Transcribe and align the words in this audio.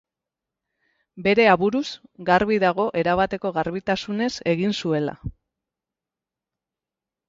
Bere 1.27 1.45
aburuz, 1.49 1.83
garbi 2.31 2.59
dago 2.65 2.87
erabateko 3.03 3.55
garbitasunez 3.61 4.33
egin 4.57 4.77
zuela. 4.83 5.19